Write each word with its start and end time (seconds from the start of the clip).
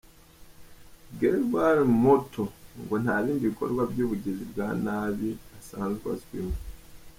Gregoire 1.19 1.81
Moutaux 2.03 2.51
ngo 2.81 2.95
nta 3.03 3.15
bindi 3.23 3.45
bikorwa 3.49 3.81
by’ubugizi 3.91 4.43
bwa 4.51 4.67
nabi 4.83 5.29
asanzwe 5.57 6.05
azwiho. 6.13 6.51